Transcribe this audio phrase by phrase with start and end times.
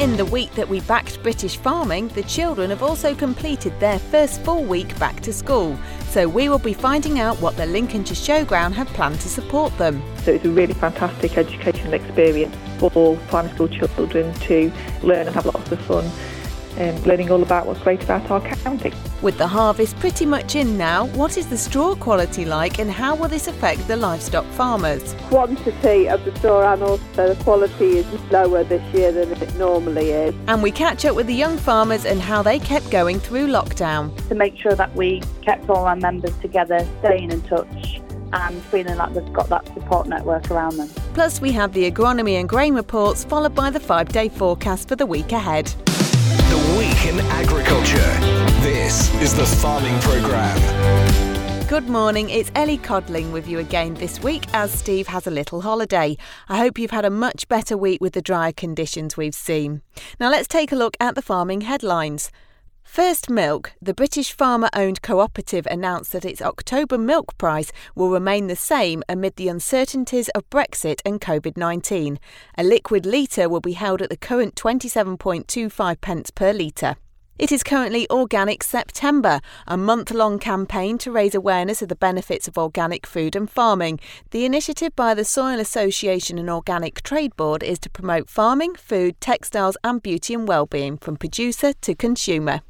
[0.00, 4.40] In the week that we backed British farming, the children have also completed their first
[4.42, 5.78] full week back to school.
[6.08, 10.02] So we will be finding out what the Lincolnshire Showground have planned to support them.
[10.24, 14.72] So it's a really fantastic educational experience for primary school children to
[15.04, 16.10] learn and have lots of fun
[16.78, 18.92] um, learning all about what's great about our county.
[19.22, 23.14] With the harvest pretty much in now, what is the straw quality like and how
[23.14, 25.14] will this affect the livestock farmers?
[25.28, 30.10] Quantity of the straw and also the quality is lower this year than it normally
[30.10, 30.34] is.
[30.46, 34.16] And we catch up with the young farmers and how they kept going through lockdown.
[34.28, 38.00] To make sure that we kept all our members together, staying in touch
[38.32, 40.88] and feeling like they've got that support network around them.
[41.14, 44.96] Plus, we have the agronomy and grain reports, followed by the five day forecast for
[44.96, 45.72] the week ahead.
[47.04, 48.18] In Agriculture.
[48.62, 50.58] This is the Farming Programme.
[51.68, 55.60] Good morning, it's Ellie Codling with you again this week as Steve has a little
[55.60, 56.16] holiday.
[56.48, 59.82] I hope you've had a much better week with the drier conditions we've seen.
[60.18, 62.30] Now let's take a look at the farming headlines.
[62.94, 68.46] First Milk, the British farmer owned cooperative, announced that its October milk price will remain
[68.46, 72.20] the same amid the uncertainties of Brexit and COVID 19.
[72.56, 76.94] A liquid litre will be held at the current 27.25 pence per litre.
[77.36, 82.46] It is currently Organic September, a month long campaign to raise awareness of the benefits
[82.46, 83.98] of organic food and farming.
[84.30, 89.20] The initiative by the Soil Association and Organic Trade Board is to promote farming, food,
[89.20, 92.60] textiles, and beauty and well-being from producer to consumer.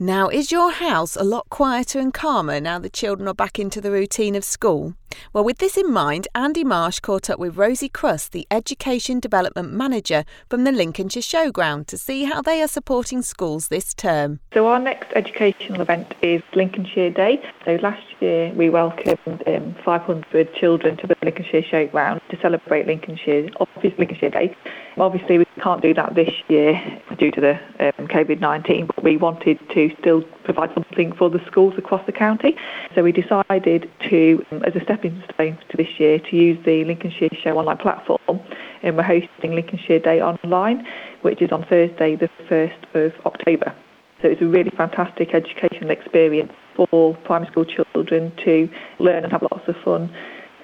[0.00, 3.80] Now, is your house a lot quieter and calmer now the children are back into
[3.80, 4.94] the routine of school?
[5.32, 9.72] Well, with this in mind, Andy Marsh caught up with Rosie Crust, the Education Development
[9.72, 14.38] Manager from the Lincolnshire Showground, to see how they are supporting schools this term.
[14.54, 17.42] So, our next educational event is Lincolnshire Day.
[17.64, 23.48] So, last year we welcomed um, 500 children to the Lincolnshire Showground to celebrate Lincolnshire,
[23.58, 24.56] obviously Lincolnshire Day.
[25.00, 26.74] Obviously, we can't do that this year
[27.18, 31.40] due to the um, COVID 19, but we wanted to still provide something for the
[31.46, 32.56] schools across the county.
[32.94, 36.84] So we decided to, um, as a stepping stone to this year, to use the
[36.84, 38.40] Lincolnshire Show online platform.
[38.82, 40.84] And we're hosting Lincolnshire Day online,
[41.22, 43.74] which is on Thursday, the 1st of October.
[44.20, 49.42] So it's a really fantastic educational experience for primary school children to learn and have
[49.42, 50.12] lots of fun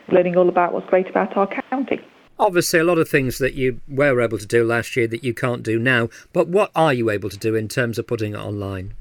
[0.09, 2.01] learning all about what's great about our county.
[2.39, 5.33] Obviously, a lot of things that you were able to do last year that you
[5.33, 8.39] can't do now, but what are you able to do in terms of putting it
[8.39, 8.95] online?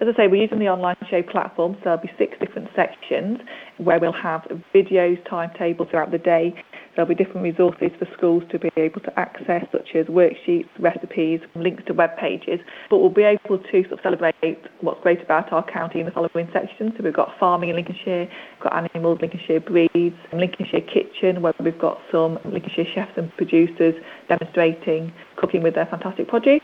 [0.00, 3.38] As I say, we're using the online show platform, so there'll be six different sections
[3.78, 4.42] where we'll have
[4.74, 6.52] videos, timetables throughout the day.
[6.96, 11.40] There'll be different resources for schools to be able to access, such as worksheets, recipes,
[11.54, 12.58] links to web pages.
[12.90, 14.34] But we'll be able to sort of celebrate
[14.80, 16.92] what's great about our county in the following sections.
[16.96, 21.78] So we've got farming in Lincolnshire, we've got animals, Lincolnshire breeds, Lincolnshire kitchen, where we've
[21.78, 23.94] got some Lincolnshire chefs and producers
[24.28, 26.62] demonstrating cooking with their fantastic produce.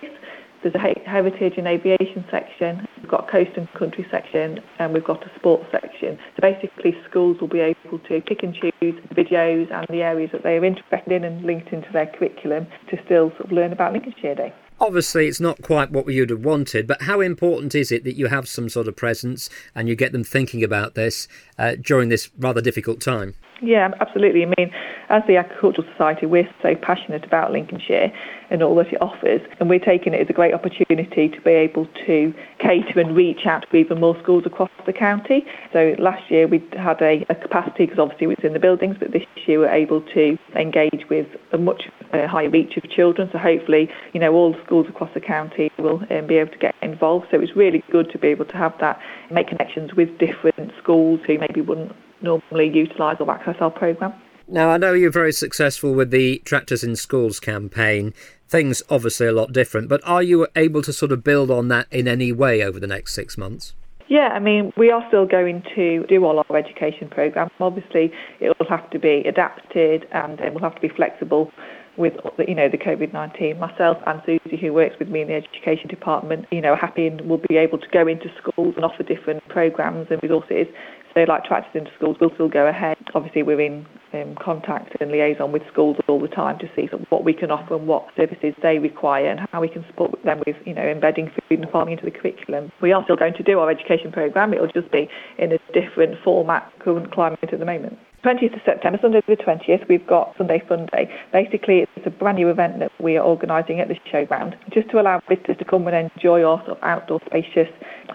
[0.62, 5.04] There's a heritage and aviation section, we've got a coast and country section, and we've
[5.04, 6.18] got a sports section.
[6.36, 10.42] So basically, schools will be able to pick and choose videos and the areas that
[10.42, 13.92] they are interested in and linked into their curriculum to still sort of learn about
[13.92, 14.54] Lincolnshire Day.
[14.80, 18.28] Obviously, it's not quite what you'd have wanted, but how important is it that you
[18.28, 21.28] have some sort of presence and you get them thinking about this
[21.58, 23.34] uh, during this rather difficult time?
[23.62, 24.42] Yeah, absolutely.
[24.42, 24.72] I mean,
[25.10, 28.10] as the Agricultural Society, we're so passionate about Lincolnshire
[28.48, 31.50] and all that it offers, and we're taking it as a great opportunity to be
[31.50, 35.44] able to cater and reach out to even more schools across the county.
[35.72, 38.96] So last year we had a, a capacity, because obviously it was in the buildings,
[38.98, 41.82] but this year we're able to engage with a much
[42.12, 43.28] uh, higher reach of children.
[43.30, 46.58] So hopefully, you know, all the schools across the county will um, be able to
[46.58, 47.26] get involved.
[47.30, 48.98] So it's really good to be able to have that,
[49.30, 51.92] make connections with different schools who maybe wouldn't
[52.22, 54.14] normally utilise or access our programme.
[54.48, 58.12] Now, I know you're very successful with the Tractors in Schools campaign.
[58.48, 61.86] Things obviously a lot different, but are you able to sort of build on that
[61.92, 63.74] in any way over the next six months?
[64.08, 67.48] Yeah, I mean, we are still going to do all our education programme.
[67.60, 68.10] Obviously,
[68.40, 71.52] it will have to be adapted and it will have to be flexible
[71.96, 72.14] with
[72.48, 73.60] you know the COVID-19.
[73.60, 77.20] Myself and Susie, who works with me in the education department, you know, happy and
[77.22, 80.66] will be able to go into schools and offer different programs and resources.
[81.14, 82.96] So, like tractors into schools, will still go ahead.
[83.14, 87.24] Obviously, we're in um, contact and liaison with schools all the time to see what
[87.24, 90.56] we can offer and what services they require and how we can support them with,
[90.64, 92.70] you know, embedding food and farming into the curriculum.
[92.80, 94.54] We are still going to do our education programme.
[94.54, 95.08] It'll just be
[95.38, 97.98] in a different format, current climate at the moment.
[98.24, 101.10] 20th of September, Sunday the 20th, we've got Sunday Fun Day.
[101.32, 105.00] Basically, it's a brand new event that we are organising at the showground just to
[105.00, 107.68] allow visitors to come and enjoy our sort of outdoor, spacious,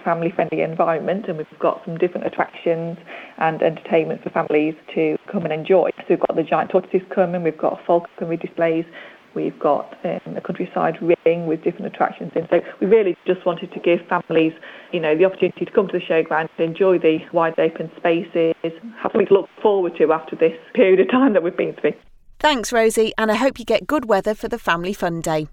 [0.04, 1.26] family friendly environment.
[1.28, 3.00] And we've got some different attractions
[3.40, 5.90] and entertainment for families to come and enjoy.
[5.98, 8.86] So we've got the giant tortoises coming, we've got falconry displays,
[9.36, 12.48] We've got um, a countryside ring with different attractions in.
[12.50, 14.54] So we really just wanted to give families,
[14.92, 19.12] you know, the opportunity to come to the showground, enjoy the wide open spaces, have
[19.12, 21.94] something to look forward to after this period of time that we've been through.
[22.40, 25.48] Thanks, Rosie, and I hope you get good weather for the Family Fun Day.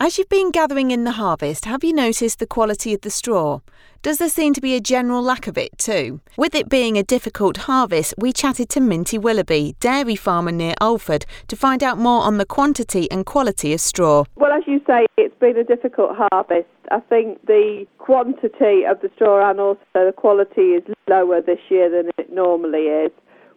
[0.00, 3.60] As you've been gathering in the harvest, have you noticed the quality of the straw?
[4.00, 6.20] Does there seem to be a general lack of it too?
[6.36, 11.26] With it being a difficult harvest, we chatted to Minty Willoughby, dairy farmer near Alford,
[11.48, 14.24] to find out more on the quantity and quality of straw.
[14.36, 16.68] Well, as you say, it's been a difficult harvest.
[16.92, 21.90] I think the quantity of the straw and also the quality is lower this year
[21.90, 23.10] than it normally is.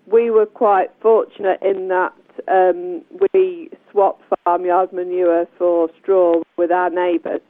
[0.07, 2.13] We were quite fortunate in that
[2.47, 3.01] um,
[3.33, 7.41] we swapped farmyard manure for straw with our neighbours,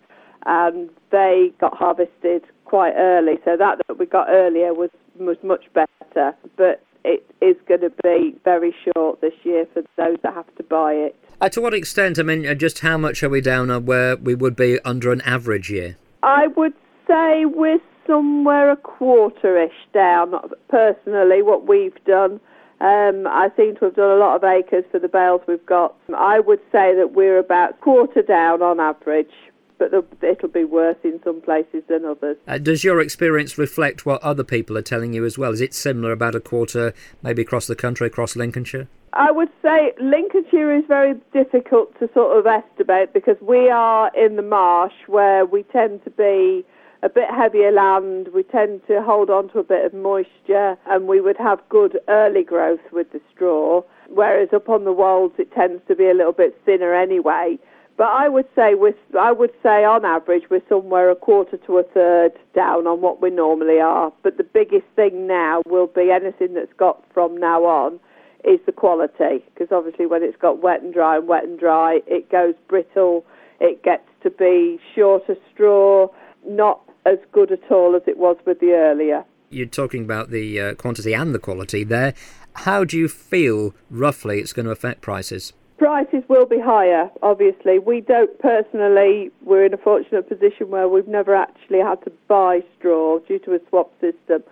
[0.46, 3.40] and they got harvested quite early.
[3.46, 4.90] So that that we got earlier was
[5.20, 10.18] was much better, but it is going to be very short this year for those
[10.24, 11.16] that have to buy it.
[11.40, 12.20] Uh, to what extent?
[12.20, 15.12] I mean, uh, just how much are we down on where we would be under
[15.12, 15.98] an average year?
[16.22, 16.74] I would
[17.08, 20.36] say we're somewhere a quarter-ish down.
[20.70, 22.40] Personally, what we've done.
[22.82, 25.96] Um, I seem to have done a lot of acres for the bales we've got.
[26.18, 29.30] I would say that we're about quarter down on average,
[29.78, 29.94] but
[30.24, 32.38] it'll be worse in some places than others.
[32.48, 35.52] Uh, does your experience reflect what other people are telling you as well?
[35.52, 38.88] Is it similar, about a quarter, maybe across the country, across Lincolnshire?
[39.14, 44.38] I would say Lincolnshire is very difficult to sort of estimate because we are in
[44.38, 46.66] the marsh where we tend to be
[47.04, 51.08] a bit heavier land, we tend to hold on to a bit of moisture, and
[51.08, 53.82] we would have good early growth with the straw.
[54.08, 57.58] Whereas up on the wolds, it tends to be a little bit thinner anyway.
[57.98, 61.78] But I would say with I would say on average we're somewhere a quarter to
[61.78, 64.12] a third down on what we normally are.
[64.24, 68.00] But the biggest thing now will be anything that's got from now on
[68.44, 72.00] is the quality because obviously when it's got wet and dry and wet and dry
[72.08, 73.24] it goes brittle.
[73.60, 76.08] It gets to be shorter straw,
[76.48, 79.24] not as good at all as it was with the earlier.
[79.50, 82.14] You're talking about the uh, quantity and the quality there.
[82.54, 85.54] How do you feel roughly it's going to affect prices?
[85.78, 87.80] Prices will be higher, obviously.
[87.80, 92.64] We don't personally, we're in a fortunate position where we've never actually had to buy
[92.78, 94.44] straw due to a swap system.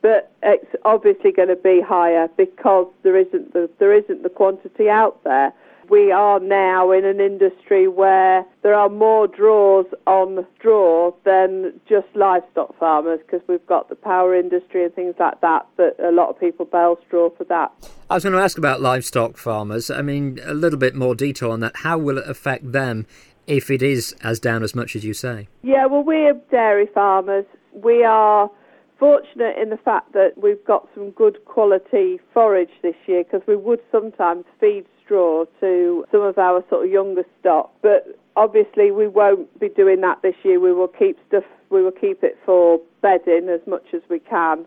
[0.00, 4.88] But it's obviously going to be higher because there isn't the, there isn't the quantity
[4.88, 5.52] out there
[5.90, 11.80] we are now in an industry where there are more draws on the straw than
[11.88, 16.10] just livestock farmers because we've got the power industry and things like that that a
[16.12, 17.72] lot of people bale straw for that.
[18.10, 19.90] I was going to ask about livestock farmers.
[19.90, 21.76] I mean, a little bit more detail on that.
[21.76, 23.06] How will it affect them
[23.46, 25.48] if it is as down as much as you say?
[25.62, 27.44] Yeah, well, we're dairy farmers.
[27.72, 28.50] We are
[28.98, 33.56] fortunate in the fact that we've got some good quality forage this year because we
[33.56, 37.72] would sometimes feed straw to some of our sort of younger stock.
[37.80, 40.60] But obviously, we won't be doing that this year.
[40.60, 41.44] We will keep stuff.
[41.70, 44.66] We will keep it for bedding as much as we can.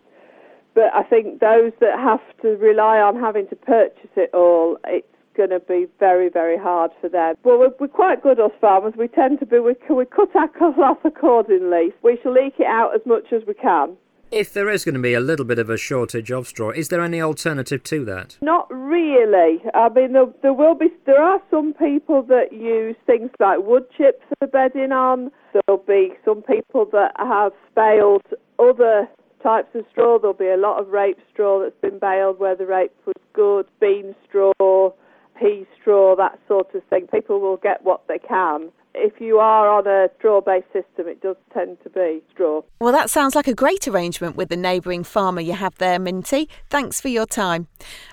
[0.74, 5.06] But I think those that have to rely on having to purchase it all, it's
[5.36, 7.36] going to be very, very hard for them.
[7.44, 8.94] Well, we're, we're quite good, us farmers.
[8.96, 11.92] We tend to be, we, we cut our cloth accordingly.
[12.02, 13.96] We shall eke it out as much as we can.
[14.32, 16.88] If there is going to be a little bit of a shortage of straw, is
[16.88, 18.38] there any alternative to that?
[18.40, 19.60] Not really.
[19.74, 20.86] I mean, there, there will be.
[21.04, 25.32] There are some people that use things like wood chips for bedding on.
[25.52, 28.22] There'll be some people that have baled
[28.60, 29.08] other
[29.42, 30.20] types of straw.
[30.20, 33.66] There'll be a lot of rape straw that's been baled where the rape was good,
[33.80, 34.92] bean straw,
[35.40, 37.08] pea straw, that sort of thing.
[37.08, 41.20] People will get what they can if you are on a straw based system, it
[41.20, 42.62] does tend to be straw.
[42.80, 46.48] Well, that sounds like a great arrangement with the neighbouring farmer you have there, Minty.
[46.68, 47.68] Thanks for your time.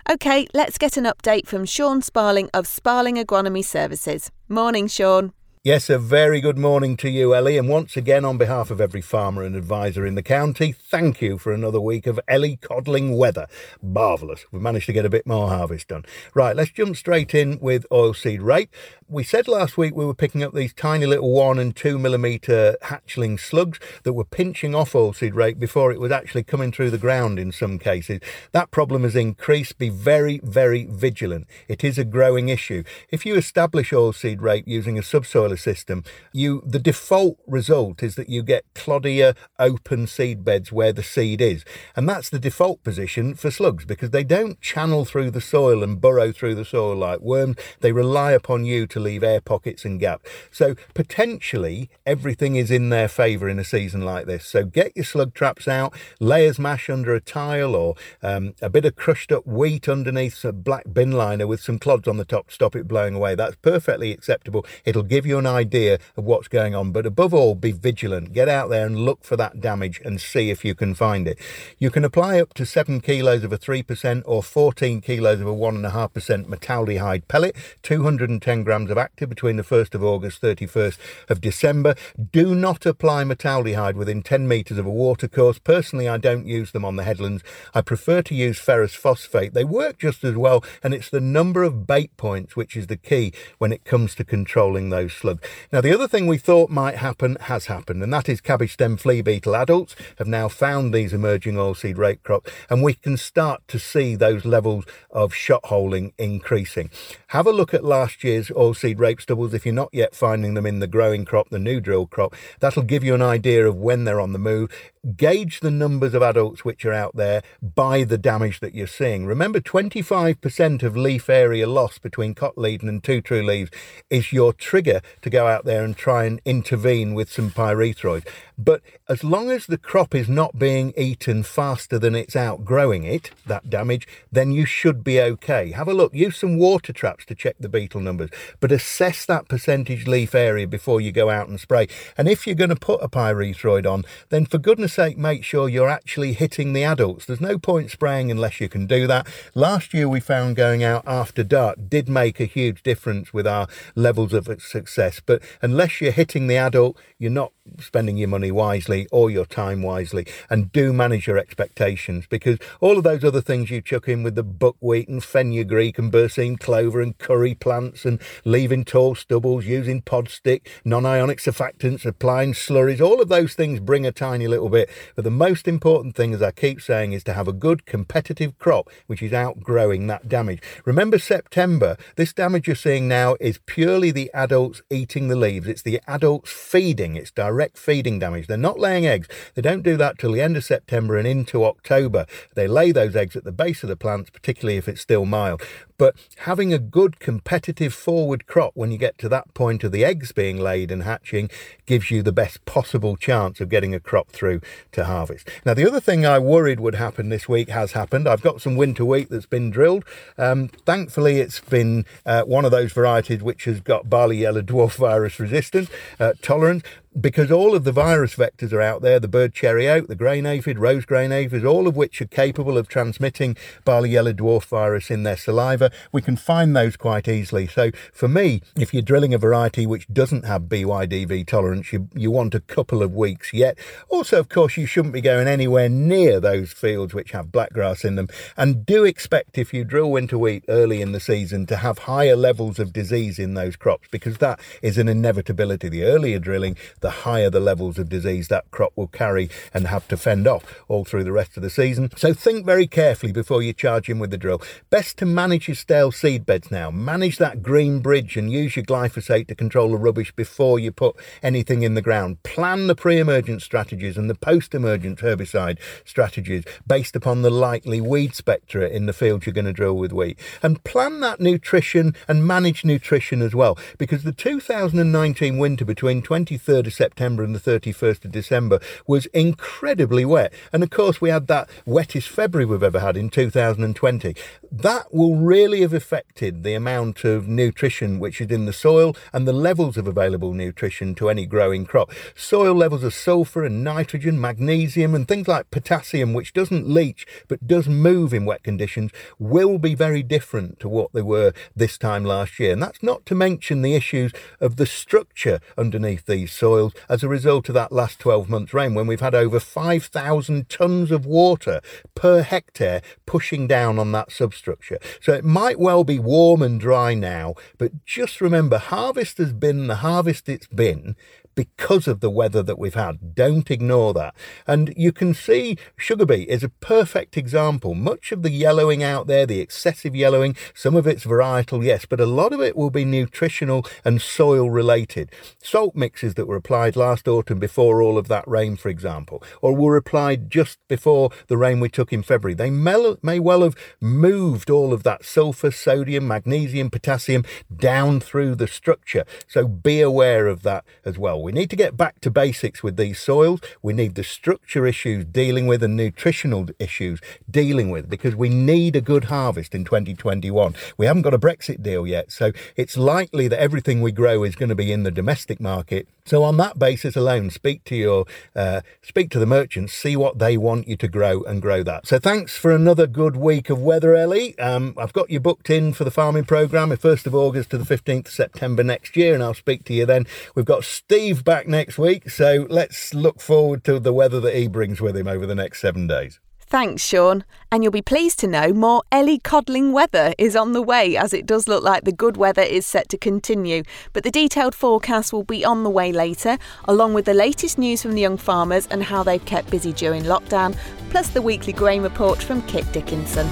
[0.10, 4.32] OK, let's get an update from Sean Sparling of Sparling Agronomy Services.
[4.50, 5.34] Morning, Sean.
[5.68, 7.58] Yes, a very good morning to you, Ellie.
[7.58, 11.38] And once again, on behalf of every farmer and advisor in the county, thank you
[11.38, 13.48] for another week of Ellie Codling weather.
[13.84, 14.46] Marvellous.
[14.50, 16.06] We've managed to get a bit more harvest done.
[16.34, 18.74] Right, let's jump straight in with oilseed rape.
[19.10, 22.78] We said last week we were picking up these tiny little one and two millimetre
[22.84, 26.98] hatchling slugs that were pinching off oilseed rape before it was actually coming through the
[26.98, 28.22] ground in some cases.
[28.54, 29.78] That problem has increased.
[29.78, 31.46] Be very, very vigilant.
[31.68, 32.84] It is a growing issue.
[33.10, 38.30] If you establish oilseed rape using a subsoil system, you the default result is that
[38.30, 41.64] you get cloddier open seed beds where the seed is.
[41.96, 46.02] And that's the default position for slugs because they don't channel through the soil and
[46.02, 47.56] burrow through the soil like worms.
[47.80, 50.30] They rely upon you to to leave air pockets and gaps.
[50.52, 54.46] So potentially everything is in their favour in a season like this.
[54.46, 58.86] So get your slug traps out, layers mash under a tile or um, a bit
[58.86, 62.48] of crushed up wheat underneath a black bin liner with some clods on the top
[62.48, 63.36] to stop it blowing away.
[63.36, 64.66] That's perfectly acceptable.
[64.84, 66.92] It'll give you an idea of what's going on.
[66.92, 68.34] But above all, be vigilant.
[68.34, 71.40] Get out there and look for that damage and see if you can find it.
[71.80, 75.52] You can apply up to 7 kilos of a 3% or 14 kilos of a
[75.52, 80.98] 1.5% metaldehyde pellet, 210 grams of active between the 1st of August, 31st
[81.30, 81.96] of December.
[82.32, 85.60] Do not apply metaldehyde within 10 metres of a watercourse.
[85.60, 87.44] Personally, I don't use them on the headlands.
[87.74, 89.54] I prefer to use ferrous phosphate.
[89.54, 92.98] They work just as well, and it's the number of bait points which is the
[92.98, 95.37] key when it comes to controlling those slugs.
[95.72, 98.98] Now, the other thing we thought might happen has happened, and that is cabbage stem
[98.98, 103.62] flea beetle adults have now found these emerging oilseed rape crops, and we can start
[103.68, 106.90] to see those levels of shot holing increasing.
[107.28, 110.66] Have a look at last year's oilseed rape stubbles if you're not yet finding them
[110.66, 112.36] in the growing crop, the new drill crop.
[112.60, 114.72] That'll give you an idea of when they're on the move.
[115.16, 119.26] Gauge the numbers of adults which are out there by the damage that you're seeing.
[119.26, 123.72] Remember, 25% of leaf area loss between cotyledon and two true leaves
[124.10, 128.26] is your trigger to go out there and try and intervene with some pyrethroid.
[128.58, 133.30] But as long as the crop is not being eaten faster than it's outgrowing it,
[133.46, 135.72] that damage, then you should be okay.
[135.72, 139.48] Have a look, use some water traps to check the beetle numbers, but assess that
[139.48, 141.88] percentage leaf area before you go out and spray.
[142.18, 145.70] And if you're going to put a pyrethroid on, then for goodness sake, make sure
[145.70, 147.26] you're actually hitting the adults.
[147.26, 149.28] There's no point spraying unless you can do that.
[149.54, 153.68] Last year, we found going out after dark did make a huge difference with our
[153.96, 155.07] levels of success.
[155.26, 159.82] But unless you're hitting the adult, you're not spending your money wisely or your time
[159.82, 160.26] wisely.
[160.50, 164.36] And do manage your expectations because all of those other things you chuck in with
[164.36, 170.02] the buckwheat and fenugreek and berseem clover and curry plants and leaving tall stubbles using
[170.02, 174.90] pod stick non-ionic surfactants applying slurries all of those things bring a tiny little bit.
[175.16, 178.58] But the most important thing as i keep saying is to have a good competitive
[178.58, 180.62] crop which is outgrowing that damage.
[180.86, 181.98] Remember september.
[182.16, 186.52] This damage you're seeing now is purely the adults eating the leaves it's the adults
[186.52, 188.48] feeding it's direct feeding damage.
[188.48, 189.28] They're not laying eggs.
[189.56, 192.26] They don't do that till the end of September and into October.
[192.56, 195.62] They lay those eggs at the base of the plants, particularly if it's still mild.
[195.98, 200.06] But having a good competitive forward crop when you get to that point of the
[200.06, 201.50] eggs being laid and hatching
[201.86, 204.62] gives you the best possible chance of getting a crop through
[204.92, 205.50] to harvest.
[205.66, 208.28] Now, the other thing I worried would happen this week has happened.
[208.28, 210.06] I've got some winter wheat that's been drilled.
[210.38, 214.96] Um, thankfully, it's been uh, one of those varieties which has got barley yellow dwarf
[214.96, 215.90] virus resistance
[216.20, 216.84] uh, tolerance
[217.20, 220.46] because all of the virus vectors are out there the bird cherry oat, the grain
[220.46, 225.10] aphid, rose grain aphid, all of which are capable of transmitting barley yellow dwarf virus
[225.10, 225.92] in their saliva.
[226.12, 227.68] We can find those quite easily.
[227.68, 232.30] So, for me, if you're drilling a variety which doesn't have BYDV tolerance, you, you
[232.30, 233.78] want a couple of weeks yet.
[234.10, 238.16] Also, of course, you shouldn't be going anywhere near those fields which have blackgrass in
[238.16, 238.28] them.
[238.56, 242.36] And do expect if you drill winter wheat early in the season to have higher
[242.36, 245.90] levels of disease in those crops because that is an inevitability.
[245.90, 250.08] The earlier drilling, the higher the levels of disease that crop will carry and have
[250.08, 252.10] to fend off all through the rest of the season.
[252.16, 254.62] So think very carefully before you charge in with the drill.
[254.90, 256.92] Best to manage your stale seed beds now.
[256.92, 261.16] Manage that green bridge and use your glyphosate to control the rubbish before you put
[261.44, 262.42] anything in the ground.
[262.44, 268.88] Plan the pre-emergent strategies and the post-emergent herbicide strategies based upon the likely weed spectra
[268.88, 270.40] in the fields you're going to drill with wheat.
[270.62, 276.88] And plan that nutrition and manage nutrition as well because the 2019 winter between 23rd
[276.88, 280.52] of September and the 31st of December was incredibly wet.
[280.74, 284.36] And of course, we had that wettest February we've ever had in 2020.
[284.72, 289.48] That will really have affected the amount of nutrition which is in the soil and
[289.48, 292.12] the levels of available nutrition to any growing crop.
[292.36, 297.68] Soil levels of sulfur and nitrogen, magnesium, and things like potassium, which doesn't leach but
[297.68, 302.24] does move in wet conditions, will be very different to what they were this time
[302.26, 302.74] last year.
[302.74, 307.24] And that's not to mention the issues of the structure underneath these soils soils as
[307.24, 311.26] a result of that last 12 months rain when we've had over 5,000 tonnes of
[311.26, 311.82] water
[312.16, 315.00] per hectare pushing down on that substructure.
[315.22, 319.88] So it might well be warm and dry now, but just remember harvest has been
[319.88, 321.16] the harvest it's been
[321.58, 323.34] because of the weather that we've had.
[323.34, 324.36] Don't ignore that.
[324.68, 327.96] And you can see sugar beet is a perfect example.
[327.96, 332.22] Much of the yellowing out there, the excessive yellowing, some of it's varietal, yes, but
[332.22, 335.32] a lot of it will be nutritional and soil related.
[335.62, 339.76] Salt mixes that were applied last autumn before all of that rain, for example, or
[339.76, 344.70] were applied just before the rain we took in February, they may well have moved
[344.70, 347.44] all of that sulfur, sodium, magnesium, potassium
[347.76, 349.26] down through the structure.
[349.48, 351.47] So be aware of that as well.
[351.48, 353.62] We need to get back to basics with these soils.
[353.82, 358.98] We need the structure issues dealing with and nutritional issues dealing with because we need
[358.98, 360.76] a good harvest in 2021.
[360.98, 364.58] We haven't got a Brexit deal yet, so it's likely that everything we grow is
[364.58, 366.10] going to be in the domestic market.
[366.28, 370.40] So on that basis alone, speak to your uh, speak to the merchants, see what
[370.40, 372.06] they want you to grow and grow that.
[372.06, 374.60] So thanks for another good week of weather, Ellie.
[374.60, 377.86] Um, I've got you booked in for the farming programme, 1st of August to the
[377.86, 380.28] 15th of September next year, and I'll speak to you then.
[380.54, 384.68] We've got Steve back next week, so let's look forward to the weather that he
[384.68, 386.40] brings with him over the next seven days.
[386.70, 387.46] Thanks, Sean.
[387.72, 391.34] And you'll be pleased to know more Ellie Codling weather is on the way, as
[391.34, 393.84] it does look like the good weather is set to continue.
[394.12, 398.02] But the detailed forecast will be on the way later, along with the latest news
[398.02, 400.76] from the young farmers and how they've kept busy during lockdown,
[401.10, 403.48] plus the weekly grain report from Kit Dickinson.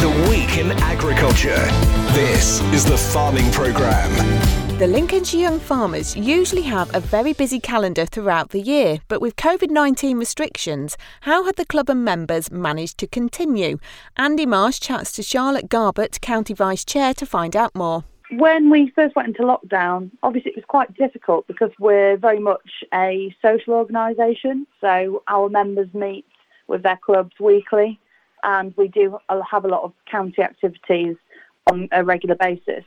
[0.00, 1.64] The Week in Agriculture.
[2.14, 4.63] This is the Farming Programme.
[4.78, 9.36] The Lincolnshire Young Farmers usually have a very busy calendar throughout the year, but with
[9.36, 13.78] COVID 19 restrictions, how had the club and members managed to continue?
[14.16, 18.02] Andy Marsh chats to Charlotte Garbett, County Vice Chair, to find out more.
[18.32, 22.82] When we first went into lockdown, obviously it was quite difficult because we're very much
[22.92, 26.26] a social organisation, so our members meet
[26.66, 28.00] with their clubs weekly
[28.42, 31.14] and we do have a lot of county activities
[31.70, 32.84] on a regular basis.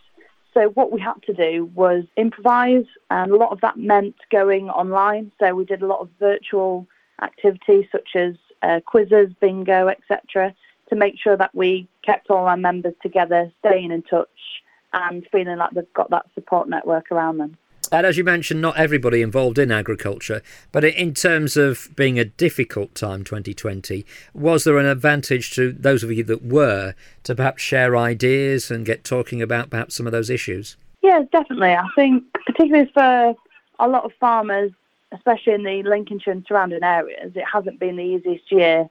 [0.57, 4.71] So what we had to do was improvise, and a lot of that meant going
[4.71, 5.31] online.
[5.39, 6.87] So we did a lot of virtual
[7.21, 8.33] activities such as
[8.63, 10.55] uh, quizzes, bingo, etc.,
[10.89, 15.57] to make sure that we kept all our members together, staying in touch, and feeling
[15.57, 17.55] like they've got that support network around them.
[17.91, 20.41] And as you mentioned, not everybody involved in agriculture,
[20.71, 26.03] but in terms of being a difficult time, 2020, was there an advantage to those
[26.03, 30.11] of you that were to perhaps share ideas and get talking about perhaps some of
[30.11, 30.75] those issues?
[31.01, 31.69] Yeah, definitely.
[31.69, 33.35] I think, particularly for
[33.79, 34.71] a lot of farmers,
[35.13, 38.89] especially in the Lincolnshire and surrounding areas, it hasn't been the easiest year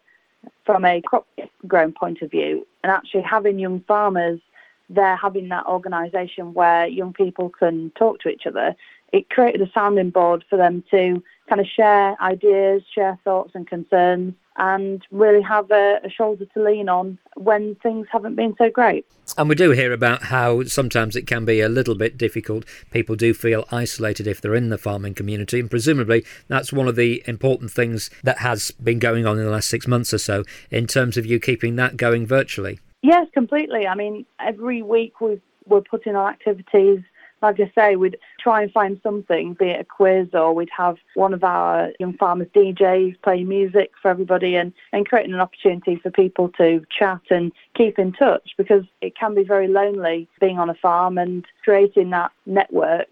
[0.64, 1.26] from a crop
[1.66, 2.66] growing point of view.
[2.82, 4.40] And actually, having young farmers
[4.88, 8.74] they're having that organisation where young people can talk to each other,
[9.12, 13.66] it created a sounding board for them to kind of share ideas, share thoughts and
[13.66, 18.70] concerns, and really have a, a, shoulder to lean on when things haven't been so
[18.70, 19.04] great.
[19.36, 22.64] And we do hear about how sometimes it can be a little bit difficult.
[22.90, 26.96] People do feel isolated if they're in the farming community, and presumably that's one of
[26.96, 30.42] the important things that has been going on in the last six months or so
[30.70, 32.80] in terms of you keeping that going virtually.
[33.06, 33.86] Yes, completely.
[33.86, 37.04] I mean, every week we we're putting on activities.
[37.40, 40.96] Like I say, we'd try and find something, be it a quiz or we'd have
[41.14, 46.00] one of our young farmers DJs play music for everybody and, and creating an opportunity
[46.02, 50.58] for people to chat and keep in touch because it can be very lonely being
[50.58, 53.06] on a farm and creating that network.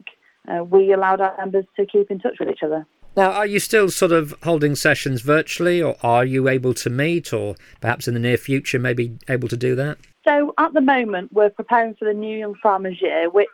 [0.48, 2.84] Uh, we allowed our members to keep in touch with each other.
[3.16, 7.32] Now, are you still sort of holding sessions virtually, or are you able to meet,
[7.32, 9.98] or perhaps in the near future, maybe able to do that?
[10.26, 13.48] So, at the moment, we're preparing for the new Young Farmers Year, which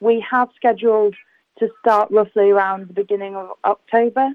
[0.00, 1.14] we have scheduled
[1.58, 4.30] to start roughly around the beginning of October.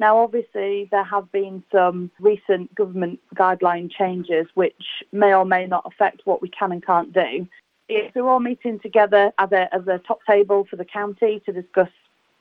[0.00, 5.84] Now, obviously, there have been some recent government guideline changes which may or may not
[5.86, 7.46] affect what we can and can't do.
[7.88, 11.52] If we're all meeting together as a, as a top table for the county to
[11.52, 11.88] discuss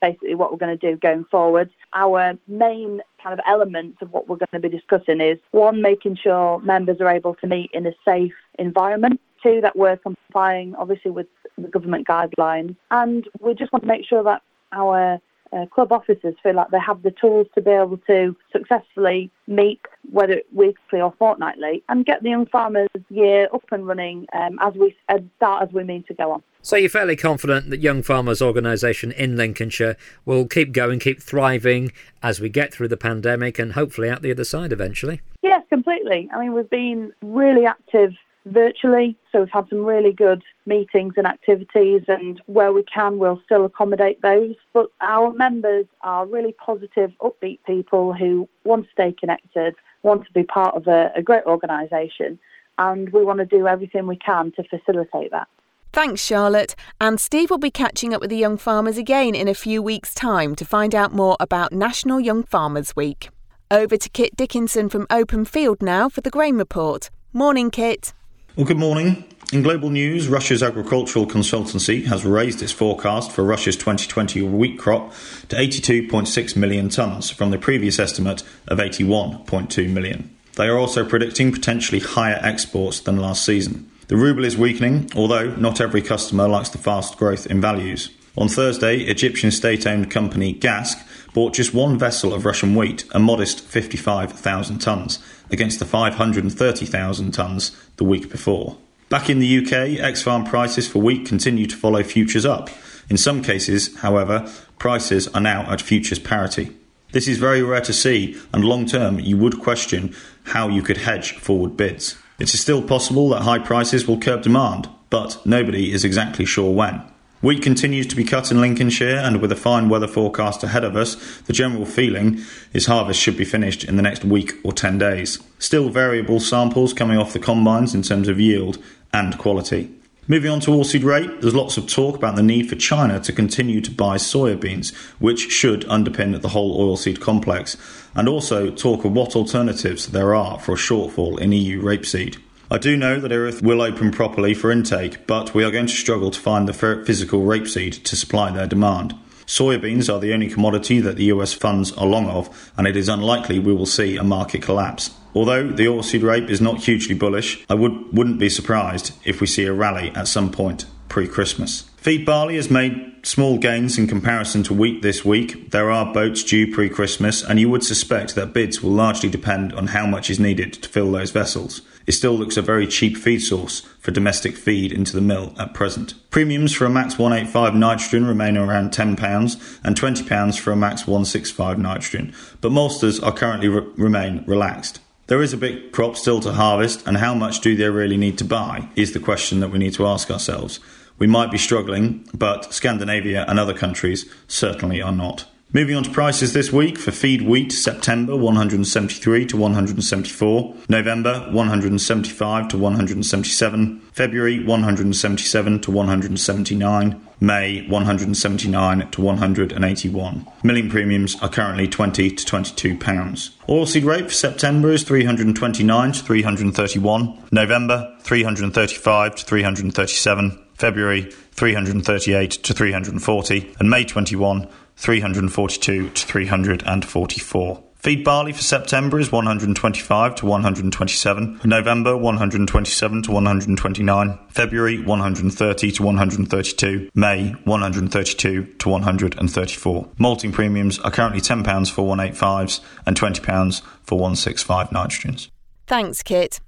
[0.01, 1.69] basically what we're going to do going forward.
[1.93, 6.17] Our main kind of elements of what we're going to be discussing is one, making
[6.17, 9.19] sure members are able to meet in a safe environment.
[9.43, 12.75] Two, that we're complying obviously with the government guidelines.
[12.91, 15.19] And we just want to make sure that our
[15.53, 19.81] uh, club officers feel like they have the tools to be able to successfully meet,
[20.11, 24.73] whether weekly or fortnightly, and get the young farmers year up and running um, as
[24.75, 26.43] we uh, start as we mean to go on.
[26.61, 31.93] So you're fairly confident that Young Farmers Organisation in Lincolnshire will keep going, keep thriving
[32.21, 35.21] as we get through the pandemic and hopefully out the other side eventually?
[35.41, 36.29] Yes, completely.
[36.33, 38.11] I mean, we've been really active
[38.51, 39.17] virtually.
[39.31, 43.65] So we've had some really good meetings and activities, and where we can, we'll still
[43.65, 44.55] accommodate those.
[44.73, 50.33] But our members are really positive, upbeat people who want to stay connected, want to
[50.33, 52.39] be part of a, a great organisation,
[52.77, 55.47] and we want to do everything we can to facilitate that.
[55.93, 56.75] Thanks, Charlotte.
[57.01, 60.13] And Steve will be catching up with the young farmers again in a few weeks'
[60.13, 63.29] time to find out more about National Young Farmers Week.
[63.71, 67.09] Over to Kit Dickinson from Openfield now for the Grain Report.
[67.33, 68.13] Morning, Kit.
[68.57, 69.23] Well, good morning.
[69.53, 75.13] In global news, Russia's agricultural consultancy has raised its forecast for Russia's 2020 wheat crop
[75.49, 80.35] to 82.6 million tonnes from the previous estimate of 81.2 million.
[80.55, 83.91] They are also predicting potentially higher exports than last season.
[84.07, 88.09] The ruble is weakening, although not every customer likes the fast growth in values.
[88.37, 93.19] On Thursday, Egyptian state owned company GASC bought just one vessel of Russian wheat, a
[93.19, 95.17] modest 55,000 tonnes,
[95.49, 98.77] against the 530,000 tonnes the week before.
[99.09, 102.69] Back in the UK, ex farm prices for wheat continue to follow futures up.
[103.09, 104.47] In some cases, however,
[104.77, 106.77] prices are now at futures parity.
[107.13, 110.97] This is very rare to see, and long term, you would question how you could
[110.97, 112.15] hedge forward bids.
[112.37, 116.71] It is still possible that high prices will curb demand, but nobody is exactly sure
[116.71, 117.01] when.
[117.39, 120.95] Wheat continues to be cut in Lincolnshire, and with a fine weather forecast ahead of
[120.95, 122.41] us, the general feeling
[122.73, 125.37] is harvest should be finished in the next week or 10 days.
[125.59, 128.79] Still variable samples coming off the combines in terms of yield
[129.13, 129.93] and quality.
[130.27, 133.31] Moving on to oilseed rape, there's lots of talk about the need for China to
[133.31, 137.77] continue to buy soybeans, which should underpin the whole oilseed complex,
[138.15, 142.37] and also talk of what alternatives there are for a shortfall in EU rapeseed.
[142.69, 145.93] I do know that Erith will open properly for intake, but we are going to
[145.93, 149.15] struggle to find the physical rapeseed to supply their demand.
[149.45, 153.07] Soybeans are the only commodity that the US funds are long of, and it is
[153.07, 155.11] unlikely we will see a market collapse.
[155.33, 159.47] Although the oilseed rape is not hugely bullish, I would, wouldn't be surprised if we
[159.47, 161.89] see a rally at some point pre Christmas.
[161.95, 165.71] Feed barley has made small gains in comparison to wheat this week.
[165.71, 169.71] There are boats due pre Christmas, and you would suspect that bids will largely depend
[169.71, 171.81] on how much is needed to fill those vessels.
[172.07, 175.73] It still looks a very cheap feed source for domestic feed into the mill at
[175.73, 176.13] present.
[176.31, 181.77] Premiums for a Max 185 nitrogen remain around £10 and £20 for a Max 165
[181.77, 185.01] nitrogen, but maltsters are currently re- remain relaxed.
[185.27, 188.37] There is a big crop still to harvest, and how much do they really need
[188.37, 190.79] to buy is the question that we need to ask ourselves.
[191.19, 195.45] We might be struggling, but Scandinavia and other countries certainly are not.
[195.73, 202.69] Moving on to prices this week for feed wheat September 173 to 174, November 175
[202.69, 210.47] to 177, February 177 to 179, May 179 to 181.
[210.63, 213.51] Milling premiums are currently 20 to 22 pounds.
[213.67, 222.73] Oilseed rape for September is 329 to 331, November 335 to 337, February 338 to
[222.73, 227.83] 340, and May 21 342 to 344.
[227.97, 236.03] Feed barley for September is 125 to 127, November 127 to 129, February 130 to
[236.03, 240.09] 132, May 132 to 134.
[240.19, 245.49] Malting premiums are currently £10 for 185s and £20 for 165 nitrogens.
[245.87, 246.61] Thanks, Kit.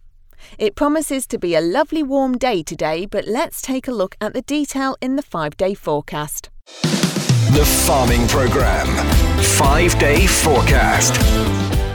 [0.57, 4.33] It promises to be a lovely warm day today, but let's take a look at
[4.33, 6.49] the detail in the five day forecast.
[7.59, 8.87] The Farming Programme.
[9.43, 11.13] Five day forecast.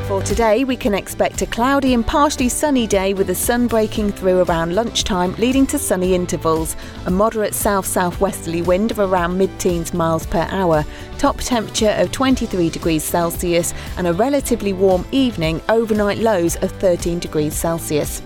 [0.07, 4.12] For today, we can expect a cloudy and partially sunny day with the sun breaking
[4.12, 6.77] through around lunchtime, leading to sunny intervals.
[7.07, 10.85] A moderate south southwesterly wind of around mid teens miles per hour.
[11.16, 17.20] Top temperature of 23 degrees Celsius and a relatively warm evening, overnight lows of 13
[17.20, 18.20] degrees Celsius.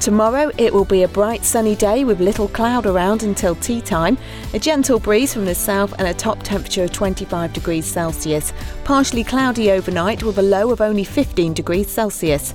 [0.00, 4.18] Tomorrow it will be a bright sunny day with little cloud around until tea time,
[4.52, 8.52] a gentle breeze from the south and a top temperature of 25 degrees Celsius.
[8.84, 12.54] Partially cloudy overnight with a low of only 15 degrees Celsius.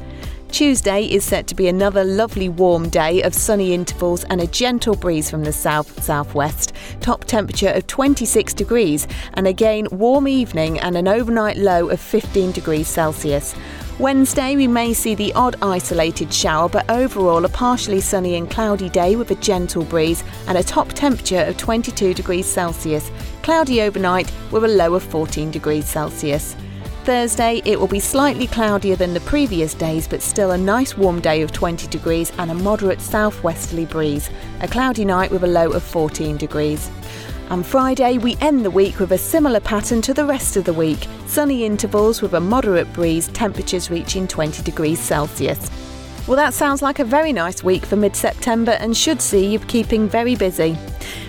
[0.51, 4.95] Tuesday is set to be another lovely warm day of sunny intervals and a gentle
[4.95, 6.73] breeze from the south southwest.
[7.01, 12.53] Top temperature of 26 degrees and again warm evening and an overnight low of 15
[12.53, 13.56] degrees Celsius.
[13.99, 18.89] Wednesday, we may see the odd isolated shower, but overall a partially sunny and cloudy
[18.89, 23.10] day with a gentle breeze and a top temperature of 22 degrees Celsius.
[23.41, 26.55] Cloudy overnight with a low of 14 degrees Celsius.
[27.05, 31.19] Thursday, it will be slightly cloudier than the previous days, but still a nice warm
[31.19, 34.29] day of 20 degrees and a moderate southwesterly breeze.
[34.62, 36.91] A cloudy night with a low of 14 degrees.
[37.49, 40.73] On Friday, we end the week with a similar pattern to the rest of the
[40.73, 45.69] week sunny intervals with a moderate breeze, temperatures reaching 20 degrees Celsius.
[46.27, 49.60] Well, that sounds like a very nice week for mid September and should see you
[49.60, 50.73] keeping very busy.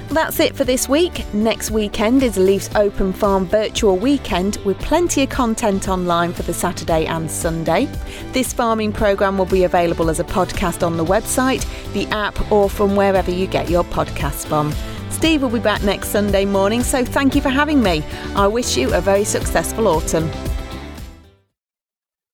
[0.07, 1.25] Well, that's it for this week.
[1.33, 6.55] Next weekend is Leaf's Open Farm Virtual Weekend with plenty of content online for the
[6.55, 7.85] Saturday and Sunday.
[8.33, 12.69] This farming programme will be available as a podcast on the website, the app, or
[12.69, 14.73] from wherever you get your podcasts from.
[15.19, 18.05] Steve will be back next Sunday morning, so thank you for having me.
[18.37, 20.31] I wish you a very successful autumn.